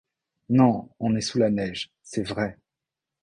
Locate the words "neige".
1.51-1.91